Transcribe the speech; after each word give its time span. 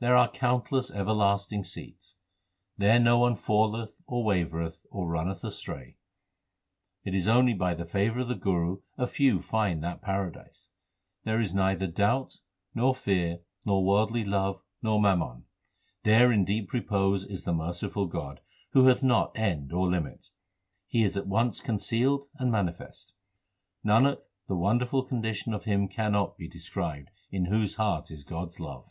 There 0.00 0.16
are 0.18 0.30
countless 0.30 0.90
everlasting 0.90 1.64
seats. 1.64 2.16
There 2.76 2.98
no 3.00 3.18
one 3.18 3.34
falleth, 3.36 3.94
or 4.06 4.22
wavereth, 4.22 4.84
or 4.90 5.08
runneth 5.08 5.42
astray. 5.42 5.96
It 7.04 7.14
is 7.14 7.26
only 7.26 7.54
by 7.54 7.72
the 7.72 7.86
favour 7.86 8.20
of 8.20 8.28
the 8.28 8.34
Guru 8.34 8.82
a 8.98 9.06
few 9.06 9.40
find 9.40 9.82
that 9.82 10.02
paradise. 10.02 10.68
There 11.22 11.40
is 11.40 11.54
neither 11.54 11.86
doubt, 11.86 12.36
nor 12.74 12.94
fear, 12.94 13.40
nor 13.64 13.82
worldly 13.82 14.26
love, 14.26 14.62
nor 14.82 15.00
mammon. 15.00 15.46
There 16.02 16.30
in 16.30 16.44
deep 16.44 16.74
repose 16.74 17.24
is 17.24 17.44
the 17.44 17.54
merciful 17.54 18.04
God 18.06 18.40
Who 18.72 18.84
hath 18.88 19.02
not 19.02 19.32
end 19.34 19.72
or 19.72 19.88
limit. 19.90 20.28
He 20.86 21.02
is 21.02 21.16
at 21.16 21.26
once 21.26 21.62
concealed 21.62 22.28
and 22.34 22.52
manifest. 22.52 23.14
Nanak, 23.82 24.20
the 24.48 24.54
wonderful 24.56 25.02
condition 25.04 25.54
of 25.54 25.64
him 25.64 25.88
cannot 25.88 26.36
be 26.36 26.46
described 26.46 27.08
In 27.30 27.46
whose 27.46 27.76
heart 27.76 28.10
is 28.10 28.22
God 28.22 28.48
s 28.48 28.60
love. 28.60 28.90